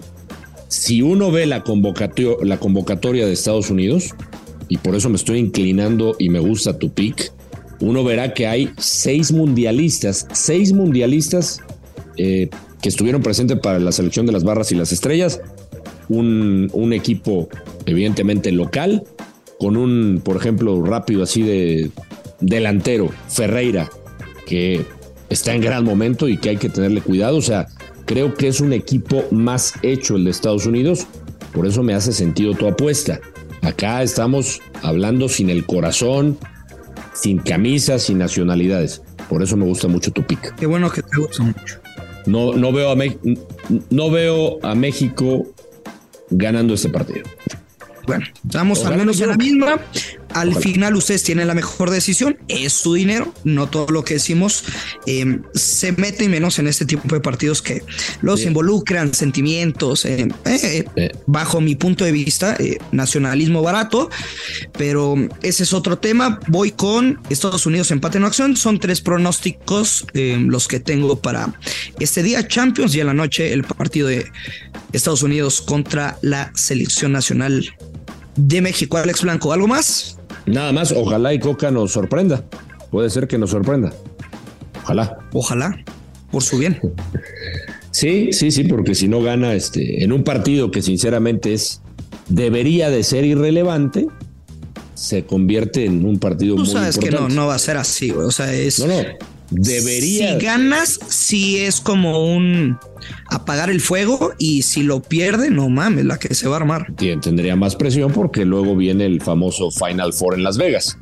Si 0.67 1.01
uno 1.01 1.31
ve 1.31 1.45
la 1.45 1.63
convocatoria, 1.63 2.37
la 2.43 2.57
convocatoria 2.57 3.25
de 3.25 3.33
Estados 3.33 3.69
Unidos, 3.69 4.15
y 4.67 4.77
por 4.77 4.95
eso 4.95 5.09
me 5.09 5.15
estoy 5.15 5.39
inclinando 5.39 6.15
y 6.17 6.29
me 6.29 6.39
gusta 6.39 6.77
tu 6.77 6.91
pick, 6.91 7.31
uno 7.81 8.03
verá 8.03 8.33
que 8.33 8.47
hay 8.47 8.69
seis 8.77 9.31
mundialistas, 9.31 10.27
seis 10.31 10.71
mundialistas 10.71 11.59
eh, 12.17 12.49
que 12.81 12.89
estuvieron 12.89 13.21
presentes 13.21 13.59
para 13.59 13.79
la 13.79 13.91
selección 13.91 14.25
de 14.25 14.31
las 14.31 14.43
barras 14.43 14.71
y 14.71 14.75
las 14.75 14.91
estrellas, 14.91 15.41
un, 16.09 16.69
un 16.73 16.93
equipo 16.93 17.49
evidentemente 17.85 18.51
local, 18.51 19.03
con 19.59 19.77
un, 19.77 20.21
por 20.23 20.37
ejemplo, 20.37 20.83
rápido 20.83 21.23
así 21.23 21.43
de 21.43 21.91
delantero, 22.39 23.09
Ferreira, 23.29 23.89
que 24.45 24.85
está 25.29 25.53
en 25.53 25.61
gran 25.61 25.83
momento 25.83 26.27
y 26.27 26.37
que 26.37 26.49
hay 26.49 26.57
que 26.57 26.69
tenerle 26.69 27.01
cuidado. 27.01 27.37
O 27.37 27.41
sea, 27.41 27.67
Creo 28.11 28.33
que 28.33 28.49
es 28.49 28.59
un 28.59 28.73
equipo 28.73 29.23
más 29.31 29.73
hecho 29.83 30.17
el 30.17 30.25
de 30.25 30.31
Estados 30.31 30.65
Unidos, 30.65 31.07
por 31.53 31.65
eso 31.65 31.81
me 31.81 31.93
hace 31.93 32.11
sentido 32.11 32.53
tu 32.53 32.67
apuesta. 32.67 33.21
Acá 33.61 34.03
estamos 34.03 34.59
hablando 34.81 35.29
sin 35.29 35.49
el 35.49 35.65
corazón, 35.65 36.37
sin 37.13 37.37
camisas, 37.37 38.03
sin 38.03 38.17
nacionalidades. 38.17 39.01
Por 39.29 39.43
eso 39.43 39.55
me 39.55 39.63
gusta 39.63 39.87
mucho 39.87 40.11
tu 40.11 40.23
pick. 40.23 40.55
Qué 40.55 40.65
bueno 40.65 40.91
que 40.91 41.03
te 41.03 41.17
gusta 41.17 41.43
mucho. 41.43 41.80
No, 42.25 42.53
no, 42.53 42.71
veo, 42.71 42.91
a 42.91 42.95
no 43.89 44.11
veo 44.11 44.59
a 44.63 44.75
México 44.75 45.47
ganando 46.29 46.73
este 46.73 46.89
partido. 46.89 47.23
Bueno, 48.07 48.25
estamos 48.45 48.85
al 48.85 48.97
menos 48.97 49.19
en 49.21 49.29
la 49.29 49.37
misma. 49.37 49.79
Al 50.33 50.55
final 50.55 50.95
ustedes 50.95 51.23
tienen 51.23 51.47
la 51.47 51.53
mejor 51.53 51.89
decisión, 51.89 52.37
es 52.47 52.73
su 52.73 52.93
dinero, 52.93 53.33
no 53.43 53.67
todo 53.67 53.87
lo 53.87 54.03
que 54.03 54.15
decimos 54.15 54.63
em, 55.05 55.43
se 55.53 55.91
mete 55.93 56.27
menos 56.29 56.59
en 56.59 56.67
este 56.67 56.85
tipo 56.85 57.13
de 57.13 57.21
partidos 57.21 57.61
que 57.61 57.83
los 58.21 58.43
involucran 58.43 59.13
sentimientos, 59.13 60.05
em, 60.05 60.29
eh, 60.45 60.85
eh, 60.95 61.11
bajo 61.27 61.61
mi 61.61 61.75
punto 61.75 62.05
de 62.05 62.11
vista, 62.11 62.55
eh, 62.59 62.77
nacionalismo 62.91 63.61
barato, 63.61 64.09
pero 64.77 65.15
ese 65.41 65.63
es 65.63 65.73
otro 65.73 65.97
tema. 65.97 66.39
Voy 66.47 66.71
con 66.71 67.19
Estados 67.29 67.65
Unidos 67.65 67.91
empate 67.91 68.17
en 68.17 68.25
acción, 68.25 68.55
son 68.55 68.79
tres 68.79 69.01
pronósticos 69.01 70.05
em, 70.13 70.47
los 70.47 70.67
que 70.67 70.79
tengo 70.79 71.19
para 71.19 71.53
este 71.99 72.23
día, 72.23 72.47
Champions 72.47 72.95
y 72.95 72.99
en 72.99 73.07
la 73.07 73.13
noche 73.13 73.53
el 73.53 73.63
partido 73.63 74.07
de 74.07 74.31
Estados 74.93 75.23
Unidos 75.23 75.61
contra 75.61 76.17
la 76.21 76.51
selección 76.55 77.11
nacional 77.11 77.73
de 78.35 78.61
México. 78.61 78.97
Alex 78.97 79.21
Blanco, 79.21 79.53
¿algo 79.53 79.67
más? 79.67 80.17
Nada 80.45 80.71
más, 80.71 80.91
ojalá 80.91 81.33
y 81.33 81.39
Coca 81.39 81.71
nos 81.71 81.91
sorprenda. 81.91 82.43
Puede 82.89 83.09
ser 83.09 83.27
que 83.27 83.37
nos 83.37 83.51
sorprenda. 83.51 83.93
Ojalá. 84.83 85.19
Ojalá, 85.33 85.83
por 86.31 86.43
su 86.43 86.57
bien. 86.57 86.79
Sí, 87.93 88.31
sí, 88.31 88.51
sí, 88.51 88.63
porque 88.63 88.95
si 88.95 89.09
no 89.09 89.21
gana 89.21 89.53
este, 89.53 90.01
en 90.01 90.13
un 90.13 90.23
partido 90.23 90.71
que 90.71 90.81
sinceramente 90.81 91.53
es, 91.53 91.81
debería 92.29 92.89
de 92.89 93.03
ser 93.03 93.25
irrelevante, 93.25 94.07
se 94.93 95.25
convierte 95.25 95.85
en 95.85 96.05
un 96.05 96.17
partido 96.17 96.55
Tú 96.55 96.65
sabes 96.65 96.97
que 96.97 97.11
no, 97.11 97.27
no 97.27 97.47
va 97.47 97.55
a 97.55 97.59
ser 97.59 97.75
así, 97.75 98.11
o 98.11 98.31
sea, 98.31 98.53
es... 98.53 98.79
No, 98.79 98.87
no, 98.87 98.93
debería... 99.51 100.39
Si 100.39 100.45
ganas, 100.45 100.99
sí 101.07 101.59
es 101.59 101.79
como 101.79 102.33
un 102.33 102.79
apagar 103.27 103.69
el 103.69 103.81
fuego 103.81 104.33
y 104.37 104.63
si 104.63 104.83
lo 104.83 105.01
pierde, 105.01 105.49
no 105.49 105.69
mames, 105.69 106.05
la 106.05 106.17
que 106.17 106.33
se 106.33 106.47
va 106.47 106.55
a 106.55 106.59
armar. 106.59 106.93
Tendría 106.95 107.55
más 107.55 107.75
presión 107.75 108.11
porque 108.11 108.45
luego 108.45 108.75
viene 108.75 109.05
el 109.05 109.21
famoso 109.21 109.69
Final 109.71 110.13
Four 110.13 110.35
en 110.35 110.43
Las 110.43 110.57
Vegas. 110.57 110.97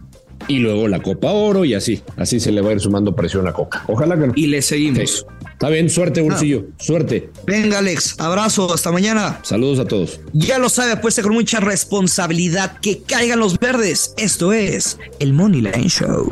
Y 0.48 0.60
luego 0.60 0.88
la 0.88 1.02
Copa 1.02 1.32
Oro 1.32 1.66
y 1.66 1.74
así. 1.74 2.02
Así 2.16 2.40
se 2.40 2.52
le 2.52 2.62
va 2.62 2.70
a 2.70 2.74
ir 2.74 2.80
sumando 2.80 3.16
presión 3.16 3.48
a 3.48 3.54
Coca. 3.54 3.84
Ojalá 3.88 4.18
que 4.18 4.28
no. 4.28 4.34
Y 4.36 4.48
le 4.48 4.62
seguimos. 4.62 5.26
Está 5.52 5.70
bien, 5.70 5.90
suerte, 5.90 6.22
bolsillo. 6.22 6.68
Suerte. 6.80 7.30
Venga, 7.46 7.80
Alex. 7.80 8.16
Abrazo. 8.20 8.74
Hasta 8.74 8.92
mañana. 8.92 9.42
Saludos 9.44 9.80
a 9.80 9.86
todos. 9.86 10.22
Ya 10.32 10.58
lo 10.58 10.70
sabe, 10.70 10.94
apuesta 10.94 11.22
con 11.22 11.34
mucha 11.34 11.60
responsabilidad 11.60 12.80
que 12.80 13.02
caigan 13.04 13.40
los 13.40 13.60
verdes. 13.60 14.14
Esto 14.18 14.54
es 14.54 14.98
el 15.20 15.34
Money 15.34 15.62
Line 15.62 15.90
Show. 15.90 16.32